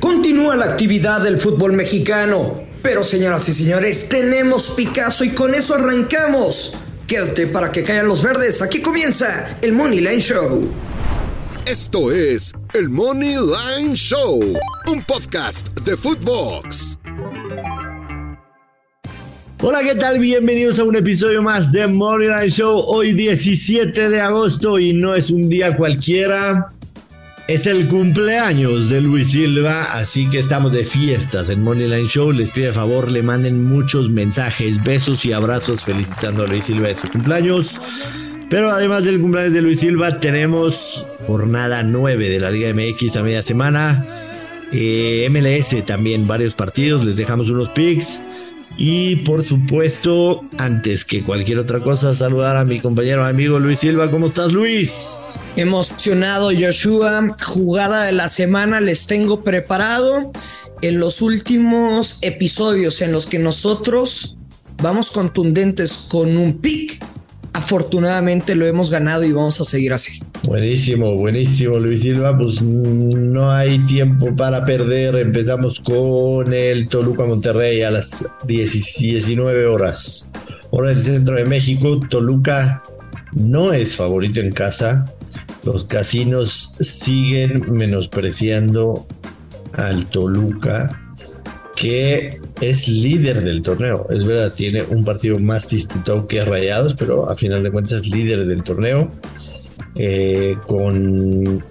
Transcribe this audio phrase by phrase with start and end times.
[0.00, 5.74] Continúa la actividad del fútbol mexicano, pero señoras y señores, tenemos Picasso y con eso
[5.74, 6.74] arrancamos.
[7.06, 8.62] Quédate para que caigan los verdes.
[8.62, 10.72] Aquí comienza el Money Line Show.
[11.66, 14.40] Esto es el Money Line Show,
[14.86, 16.98] un podcast de Footbox.
[19.60, 20.18] Hola, ¿qué tal?
[20.18, 22.84] Bienvenidos a un episodio más de Money Line Show.
[22.86, 26.72] Hoy 17 de agosto y no es un día cualquiera.
[27.50, 32.30] Es el cumpleaños de Luis Silva, así que estamos de fiestas en Moneyline Show.
[32.30, 36.96] Les pido favor, le manden muchos mensajes, besos y abrazos felicitando a Luis Silva de
[36.96, 37.80] su cumpleaños.
[38.48, 43.24] Pero además del cumpleaños de Luis Silva, tenemos jornada 9 de la Liga MX a
[43.24, 44.06] media semana.
[44.70, 47.04] Eh, MLS también, varios partidos.
[47.04, 48.20] Les dejamos unos picks.
[48.78, 54.10] Y por supuesto, antes que cualquier otra cosa, saludar a mi compañero amigo Luis Silva.
[54.10, 55.34] ¿Cómo estás, Luis?
[55.56, 57.26] Emocionado, Joshua.
[57.42, 60.32] Jugada de la semana les tengo preparado.
[60.82, 64.38] En los últimos episodios en los que nosotros
[64.82, 67.04] vamos contundentes con un pick,
[67.52, 70.20] afortunadamente lo hemos ganado y vamos a seguir así.
[70.42, 72.36] Buenísimo, buenísimo Luis Silva.
[72.36, 75.16] Pues no hay tiempo para perder.
[75.16, 80.32] Empezamos con el Toluca Monterrey a las 19 horas.
[80.70, 82.00] Hora del centro de México.
[82.08, 82.82] Toluca
[83.32, 85.04] no es favorito en casa.
[85.64, 89.06] Los casinos siguen menospreciando
[89.74, 90.99] al Toluca,
[91.80, 94.06] que es líder del torneo.
[94.10, 98.10] Es verdad, tiene un partido más disputado que Rayados, pero a final de cuentas es
[98.10, 99.10] líder del torneo.
[99.96, 101.64] Eh, con,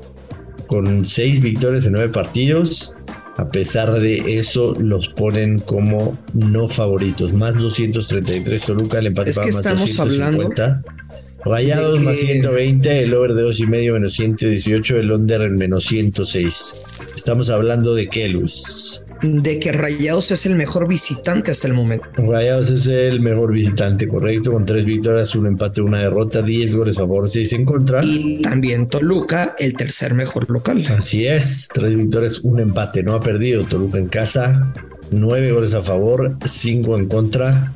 [0.68, 2.96] con seis victorias en nueve partidos.
[3.38, 7.32] A pesar de eso, los ponen como no favoritos.
[7.32, 10.84] Más 233 Toluca, el empate Es que más estamos 250.
[11.46, 15.44] Rayados de más que- 120, el over de 2 y medio menos 118, el under
[15.44, 16.82] en menos 106.
[17.16, 19.06] Estamos hablando de qué, Luis.
[19.22, 22.06] De que Rayados es el mejor visitante hasta el momento.
[22.14, 26.98] Rayados es el mejor visitante, correcto, con tres victorias, un empate, una derrota, 10 goles
[26.98, 28.04] a favor, 6 en contra.
[28.04, 30.86] Y también Toluca, el tercer mejor local.
[30.98, 34.74] Así es, tres victorias, un empate, no ha perdido Toluca en casa,
[35.12, 37.74] nueve goles a favor, cinco en contra.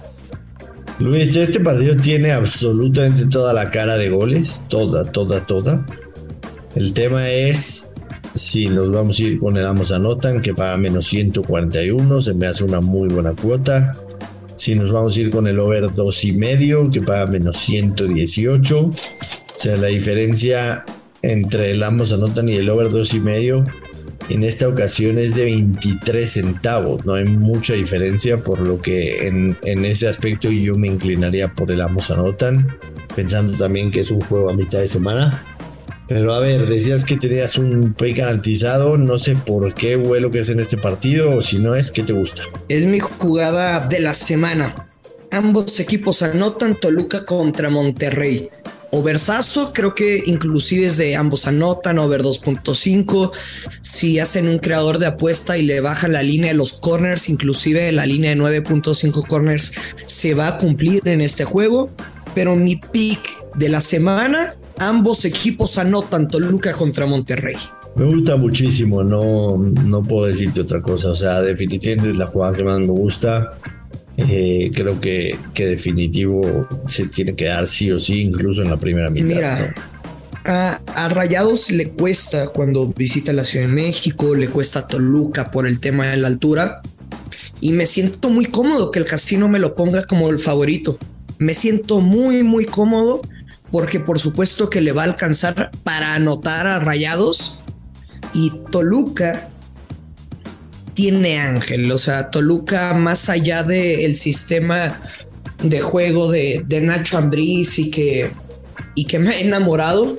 [1.00, 5.86] Luis, este partido tiene absolutamente toda la cara de goles, toda, toda, toda.
[6.76, 7.93] El tema es
[8.34, 12.48] si nos vamos a ir con el Amos Anotan, que paga menos 141, se me
[12.48, 13.92] hace una muy buena cuota.
[14.56, 18.80] Si nos vamos a ir con el over 2 y medio, que paga menos 118.
[18.80, 18.92] O
[19.56, 20.86] sea, la diferencia
[21.22, 23.64] entre el ambos anotan y el over 2 y medio
[24.30, 27.06] en esta ocasión es de 23 centavos.
[27.06, 31.72] No hay mucha diferencia, por lo que en, en ese aspecto yo me inclinaría por
[31.72, 32.68] el ambos anotan,
[33.16, 35.44] pensando también que es un juego a mitad de semana.
[36.14, 40.42] Pero a ver, decías que tenías un pay garantizado, no sé por qué vuelo que
[40.42, 42.44] es en este partido, o si no es, ¿qué te gusta?
[42.70, 44.76] Es mi jugada de la semana.
[45.32, 48.48] Ambos equipos anotan Toluca contra Monterrey.
[48.92, 53.32] Oversazo, creo que inclusive es de ambos anotan, over 2.5.
[53.82, 57.92] Si hacen un creador de apuesta y le bajan la línea de los corners, inclusive
[57.92, 59.74] la línea de 9.5 corners,
[60.06, 61.90] se va a cumplir en este juego.
[62.36, 67.58] Pero mi pick de la semana, ambos equipos anotan Toluca contra Monterrey.
[67.96, 71.10] Me gusta muchísimo, no, no puedo decirte otra cosa.
[71.10, 73.54] O sea, definitivamente es la jugada que más me gusta.
[74.18, 78.78] Eh, creo que, que definitivo se tiene que dar sí o sí, incluso en la
[78.78, 79.28] primera mitad.
[79.28, 79.76] Mira,
[80.46, 85.52] a, a Rayados le cuesta cuando visita la Ciudad de México, le cuesta a Toluca
[85.52, 86.82] por el tema de la altura.
[87.62, 90.98] Y me siento muy cómodo que el casino me lo ponga como el favorito.
[91.38, 93.22] Me siento muy, muy cómodo
[93.74, 97.58] porque por supuesto que le va a alcanzar para anotar a Rayados.
[98.32, 99.50] Y Toluca
[100.94, 101.92] tiene ángel.
[101.92, 105.02] O sea, Toluca, más allá del sistema
[105.64, 108.30] de juego de, de Nacho Ambriz y que,
[108.94, 110.18] y que me ha enamorado,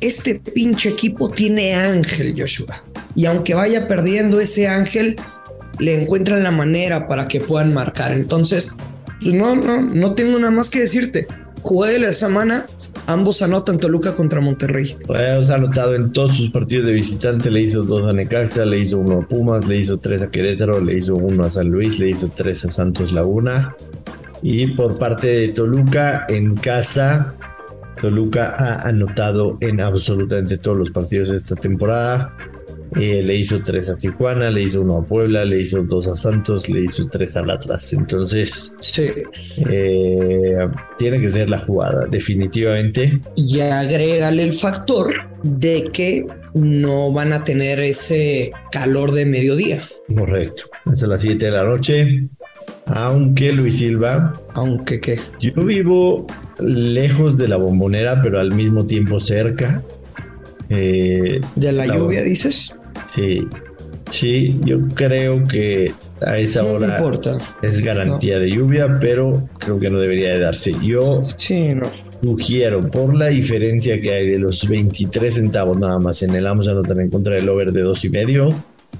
[0.00, 2.82] este pinche equipo tiene ángel, Joshua.
[3.14, 5.14] Y aunque vaya perdiendo ese ángel,
[5.78, 8.10] le encuentran la manera para que puedan marcar.
[8.10, 8.72] Entonces,
[9.20, 11.28] pues no, no, no tengo nada más que decirte.
[11.62, 12.66] Jugué de la semana,
[13.12, 14.96] ambos anotan Toluca contra Monterrey.
[15.08, 18.98] ha anotado en todos sus partidos de visitante, le hizo dos a Necaxa, le hizo
[18.98, 22.10] uno a Pumas, le hizo tres a Querétaro, le hizo uno a San Luis, le
[22.10, 23.74] hizo tres a Santos Laguna.
[24.42, 27.34] Y por parte de Toluca, en casa,
[28.00, 32.34] Toluca ha anotado en absolutamente todos los partidos de esta temporada.
[32.96, 36.16] Eh, le hizo tres a Tijuana, le hizo uno a Puebla, le hizo dos a
[36.16, 37.92] Santos, le hizo tres al Atlas.
[37.92, 43.20] Entonces, eh, tiene que ser la jugada, definitivamente.
[43.36, 45.14] Y agrégale el factor
[45.44, 49.82] de que no van a tener ese calor de mediodía.
[50.14, 50.64] Correcto.
[50.92, 52.28] Es a las 7 de la noche.
[52.86, 54.32] Aunque Luis Silva.
[54.54, 55.20] Aunque qué.
[55.40, 56.26] Yo vivo
[56.58, 59.82] lejos de la bombonera, pero al mismo tiempo cerca.
[60.68, 62.74] Eh, ¿De la, lluvia dices?
[63.14, 63.48] Sí,
[64.10, 65.92] sí, yo creo que
[66.24, 66.98] a esa hora
[67.62, 70.74] es garantía de lluvia, pero creo que no debería de darse.
[70.82, 71.88] Yo sí, no.
[72.22, 76.68] sugiero, por la diferencia que hay de los 23 centavos nada más en el Amos
[76.68, 78.50] anotar en contra del over de dos y medio,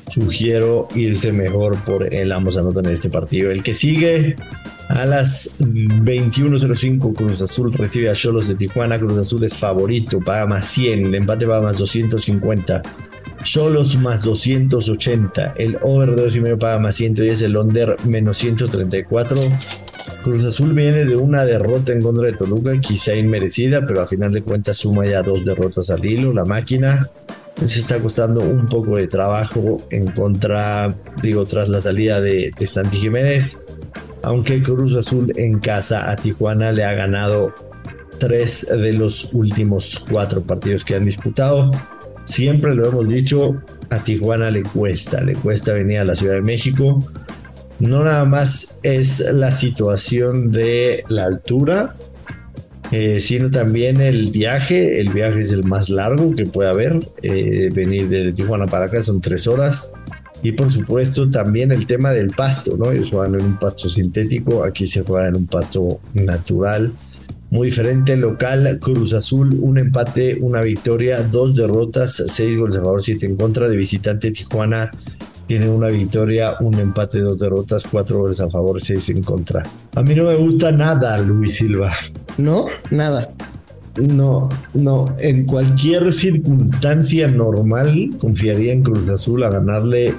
[0.08, 3.50] sugiero irse mejor por el Amos anotar en este partido.
[3.50, 4.36] El que sigue
[4.88, 8.98] a las 21.05 Cruz Azul recibe a Cholos de Tijuana.
[8.98, 12.82] Cruz Azul es favorito, paga más 100, el empate paga más 250.
[13.44, 15.54] Solos más 280.
[15.56, 17.42] El over de 2,5 paga más 110.
[17.42, 19.38] El under menos 134.
[20.22, 24.32] Cruz Azul viene de una derrota en contra de Toluca, quizá inmerecida, pero a final
[24.32, 26.32] de cuentas suma ya dos derrotas al hilo.
[26.32, 27.08] La máquina
[27.66, 32.66] se está costando un poco de trabajo en contra, digo, tras la salida de, de
[32.66, 33.58] Santi Jiménez.
[34.22, 37.54] Aunque Cruz Azul en casa a Tijuana le ha ganado
[38.18, 41.70] tres de los últimos cuatro partidos que han disputado.
[42.30, 43.60] Siempre lo hemos dicho,
[43.90, 47.04] a Tijuana le cuesta, le cuesta venir a la Ciudad de México.
[47.80, 51.96] No nada más es la situación de la altura,
[52.92, 55.00] eh, sino también el viaje.
[55.00, 57.00] El viaje es el más largo que puede haber.
[57.22, 59.92] Eh, venir de Tijuana para acá son tres horas.
[60.40, 62.92] Y por supuesto también el tema del pasto, ¿no?
[62.92, 66.92] Ellos juegan en un pasto sintético, aquí se juega en un pasto natural
[67.50, 73.02] muy diferente local, Cruz Azul, un empate, una victoria, dos derrotas, seis goles a favor,
[73.02, 73.68] siete en contra.
[73.68, 74.90] De visitante Tijuana
[75.48, 79.64] tiene una victoria, un empate, dos derrotas, cuatro goles a favor, seis en contra.
[79.96, 81.92] A mí no me gusta nada, Luis Silva.
[82.38, 83.32] No, nada.
[84.00, 85.16] No, no.
[85.18, 90.14] En cualquier circunstancia normal confiaría en Cruz Azul a ganarle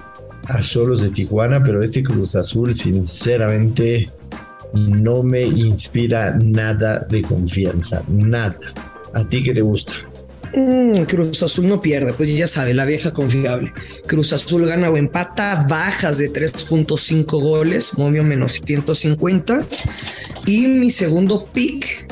[0.50, 4.10] a Solos de Tijuana, pero este Cruz Azul, sinceramente,
[4.73, 8.57] no me inspira nada de confianza, nada.
[9.13, 9.94] ¿A ti qué te gusta?
[10.53, 13.71] Mm, Cruz Azul no pierde, pues ya sabe, la vieja confiable.
[14.06, 19.65] Cruz Azul gana o empata, bajas de 3.5 goles, momio menos 150.
[20.45, 22.07] Y mi segundo pick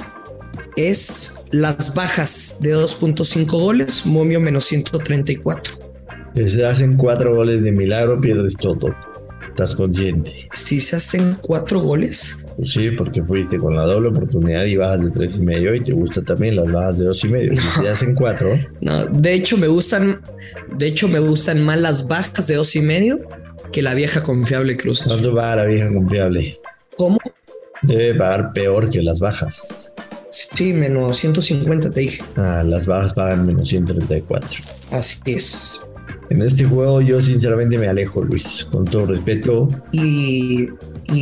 [0.76, 5.74] es las bajas de 2.5 goles, momio menos 134.
[6.36, 8.96] Si se hacen cuatro goles de milagro, pierdes todo.
[9.60, 10.48] ¿Estás consciente?
[10.54, 12.48] Si se hacen cuatro goles.
[12.56, 15.82] Pues sí, porque fuiste con la doble oportunidad y bajas de tres y medio y
[15.82, 17.58] te gusta también las bajas de dos y medio.
[17.58, 18.58] Si se hacen cuatro.
[18.80, 20.22] No, de hecho me gustan,
[20.78, 23.20] de hecho me gustan más las bajas de dos y medio
[23.74, 25.04] que la vieja confiable Cruz.
[25.04, 26.58] ¿Cuánto va la vieja confiable?
[26.96, 27.20] ¿Cómo?
[27.82, 29.92] Debe pagar peor que las bajas.
[30.30, 32.24] Sí, menos 150 te dije.
[32.38, 34.58] Ah, las bajas pagan menos 134.
[34.92, 35.82] Así es.
[36.30, 39.68] En este juego yo sinceramente me alejo, Luis, con todo respeto.
[39.92, 40.68] Y,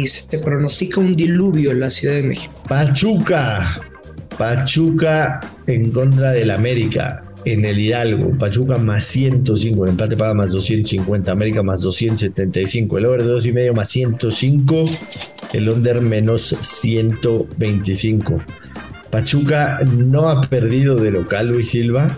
[0.05, 2.53] se pronostica un diluvio en la Ciudad de México.
[2.67, 3.79] Pachuca.
[4.37, 8.31] Pachuca en contra del América en el Hidalgo.
[8.37, 13.45] Pachuca más 105, el empate paga más 250, América más 275, el over de 2
[13.45, 14.85] y medio más 105,
[15.53, 18.43] el under menos 125.
[19.09, 22.15] Pachuca no ha perdido de local Luis Silva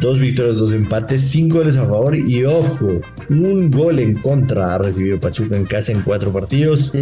[0.00, 4.78] Dos victorias, dos empates, cinco goles a favor y ojo, un gol en contra ha
[4.78, 6.92] recibido Pachuca en casa en cuatro partidos.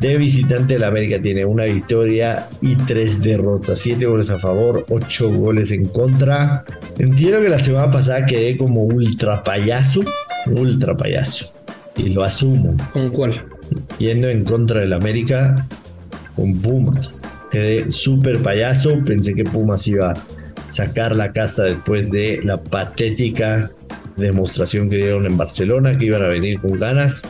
[0.00, 5.30] De visitante, el América tiene una victoria y tres derrotas, siete goles a favor, ocho
[5.30, 6.64] goles en contra.
[6.98, 10.02] Entiendo que la semana pasada quedé como ultra payaso,
[10.46, 11.52] ultra payaso,
[11.96, 12.76] y lo asumo.
[12.92, 13.44] ¿Con cuál?
[13.98, 15.66] Yendo en contra del América
[16.36, 17.30] con Pumas.
[17.50, 20.14] Quedé súper payaso, pensé que Pumas iba
[20.76, 23.70] sacar la casa después de la patética
[24.16, 27.26] demostración que dieron en Barcelona, que iban a venir con ganas,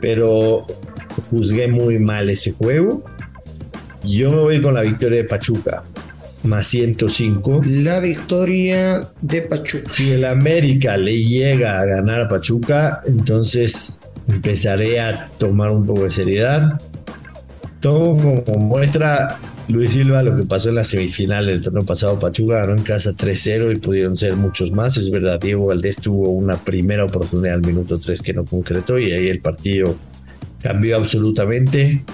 [0.00, 0.66] pero
[1.30, 3.04] juzgué muy mal ese juego.
[4.02, 5.84] Yo me voy con la victoria de Pachuca,
[6.42, 7.62] más 105.
[7.66, 9.88] La victoria de Pachuca.
[9.88, 13.96] Si el América le llega a ganar a Pachuca, entonces
[14.28, 16.80] empezaré a tomar un poco de seriedad.
[17.78, 19.38] Todo como muestra
[19.68, 22.18] Luis Silva lo que pasó en las semifinales del torneo pasado.
[22.18, 24.96] Pachuca ganó en casa 3-0 y pudieron ser muchos más.
[24.96, 29.12] Es verdad, Diego Valdés tuvo una primera oportunidad al minuto 3 que no concretó y
[29.12, 29.94] ahí el partido
[30.62, 32.04] cambió absolutamente.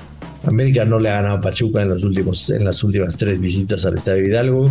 [0.44, 3.84] América no le ha ganado a Pachuca en, los últimos, en las últimas tres visitas
[3.84, 4.70] al Estadio Hidalgo.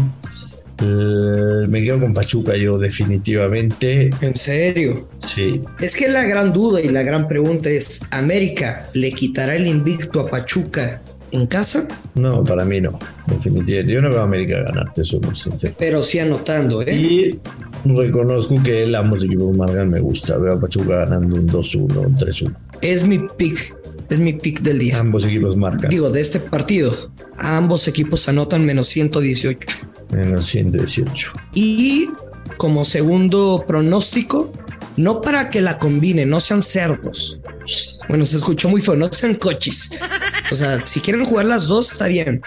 [0.79, 4.09] Eh, me quedo con Pachuca yo definitivamente.
[4.21, 5.09] ¿En serio?
[5.25, 5.61] Sí.
[5.79, 10.21] Es que la gran duda y la gran pregunta es, ¿América le quitará el invicto
[10.21, 11.87] a Pachuca en casa?
[12.15, 12.97] No, para mí no.
[13.27, 13.93] Definitivamente.
[13.93, 15.75] Yo no veo a América ganar, soy sincero.
[15.77, 16.95] Pero sí anotando, ¿eh?
[16.95, 17.39] Y
[17.85, 20.37] reconozco que el ambos equipos marcan me gusta.
[20.37, 22.55] Veo a Pachuca ganando un 2-1, un 3-1.
[22.81, 23.75] Es mi pick.
[24.09, 24.99] Es mi pick del día.
[24.99, 25.89] Ambos equipos marcan.
[25.89, 26.95] Digo, de este partido,
[27.37, 29.67] ambos equipos anotan menos 118.
[30.11, 31.33] Menos 118.
[31.53, 32.09] Y
[32.57, 34.51] como segundo pronóstico,
[34.95, 37.39] no para que la combinen, no sean cerdos.
[38.09, 39.91] Bueno, se escuchó muy feo, no sean coches.
[40.51, 42.41] O sea, si quieren jugar las dos, está bien.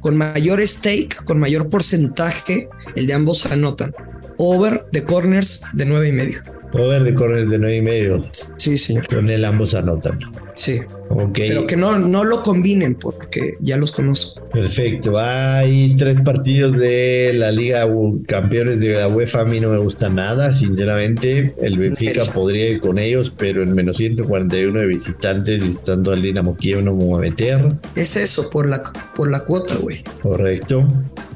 [0.00, 3.94] Con mayor stake, con mayor porcentaje, el de ambos anotan.
[4.38, 6.42] Over de corners de nueve y medio.
[6.74, 8.24] Over de corners de 9 y medio.
[8.56, 9.06] Sí, señor.
[9.06, 10.18] Con él ambos anotan.
[10.54, 10.80] Sí.
[11.08, 11.34] Ok.
[11.34, 14.48] Pero que no, no lo combinen porque ya los conozco.
[14.48, 15.18] Perfecto.
[15.18, 17.86] Hay tres partidos de la Liga
[18.26, 19.40] Campeones de la UEFA.
[19.42, 21.54] A mí no me gusta nada, sinceramente.
[21.60, 26.56] El Benfica podría ir con ellos, pero en menos 141 de visitantes, visitando al Dinamo
[26.56, 27.68] Kiev, no me voy a meter.
[27.96, 28.82] Es eso, por la,
[29.16, 30.02] por la cuota, güey.
[30.22, 30.86] Correcto.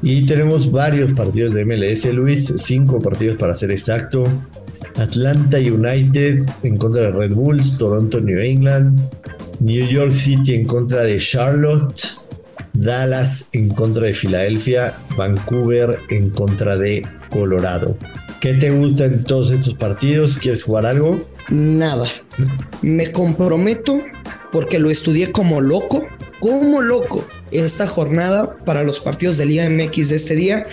[0.02, 2.54] Y tenemos varios partidos de MLS, Luis.
[2.58, 4.24] Cinco partidos para ser exacto.
[4.98, 8.98] Atlanta United en contra de Red Bulls, Toronto New England,
[9.60, 12.02] New York City en contra de Charlotte,
[12.72, 17.96] Dallas en contra de Filadelfia, Vancouver en contra de Colorado.
[18.40, 20.38] ¿Qué te gusta en todos estos partidos?
[20.38, 21.18] ¿Quieres jugar algo?
[21.48, 22.06] Nada.
[22.82, 24.00] Me comprometo
[24.52, 26.06] porque lo estudié como loco,
[26.40, 30.64] como loco, esta jornada para los partidos de Liga MX de este día.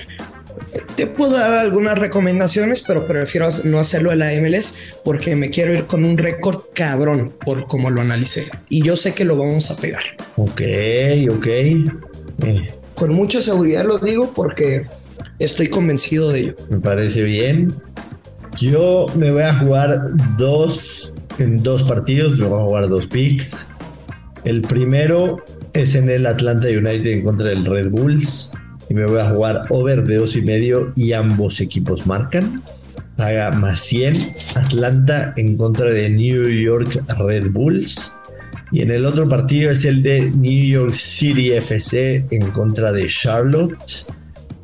[1.04, 5.74] Te puedo dar algunas recomendaciones, pero prefiero no hacerlo en la MLS porque me quiero
[5.74, 8.46] ir con un récord cabrón por como lo analicé.
[8.70, 10.04] Y yo sé que lo vamos a pegar.
[10.38, 10.62] Ok,
[11.30, 11.48] ok.
[11.48, 14.86] Eh, Con mucha seguridad lo digo porque
[15.40, 16.56] estoy convencido de ello.
[16.70, 17.74] Me parece bien.
[18.58, 23.68] Yo me voy a jugar dos en dos partidos, me voy a jugar dos picks.
[24.46, 25.44] El primero
[25.74, 28.54] es en el Atlanta United en contra del Red Bulls.
[28.90, 32.62] Y me voy a jugar over de dos y medio y ambos equipos marcan.
[33.16, 34.16] Paga más 100.
[34.56, 38.16] Atlanta en contra de New York Red Bulls.
[38.72, 43.08] Y en el otro partido es el de New York City FC en contra de
[43.08, 44.06] Charlotte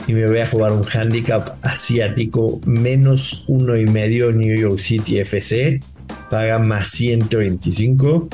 [0.10, 5.20] y me voy a jugar un handicap asiático menos uno y medio New York City
[5.20, 5.82] FC
[6.32, 8.28] paga más 125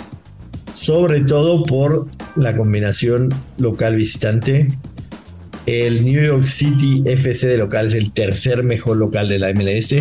[0.74, 3.28] sobre todo por la combinación
[3.58, 4.70] local visitante
[5.66, 9.96] el New York City FC de local es el tercer mejor local de la MLS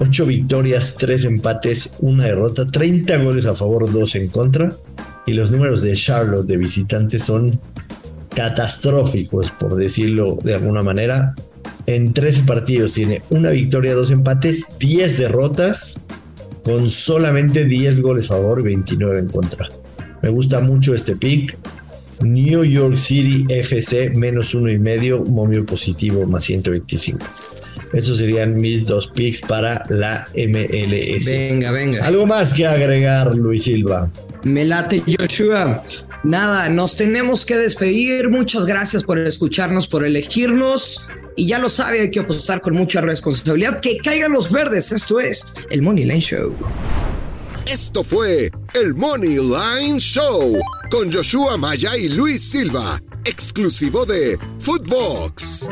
[0.00, 4.72] 8 victorias, 3 empates, 1 derrota, 30 goles a favor, 2 en contra.
[5.26, 7.60] Y los números de Charlotte de visitantes son
[8.34, 11.34] catastróficos, por decirlo de alguna manera.
[11.84, 16.02] En 13 partidos tiene una victoria, dos empates, 10 derrotas,
[16.64, 19.68] con solamente 10 goles a favor, 29 en contra.
[20.22, 21.58] Me gusta mucho este pick.
[22.22, 27.18] New York City FC menos uno y medio, momio positivo más 125.
[27.92, 31.26] Esos serían mis dos picks para la MLS.
[31.26, 32.06] Venga, venga.
[32.06, 34.10] Algo más que agregar, Luis Silva.
[34.44, 35.82] Me late Joshua.
[36.22, 38.28] Nada, nos tenemos que despedir.
[38.28, 41.08] Muchas gracias por escucharnos, por elegirnos.
[41.36, 43.80] Y ya lo sabe, hay que apostar con mucha responsabilidad.
[43.80, 44.92] Que caigan los verdes.
[44.92, 46.54] Esto es el Money Line Show.
[47.66, 50.56] Esto fue el Money Line Show
[50.90, 55.68] con Joshua Maya y Luis Silva, exclusivo de Footbox.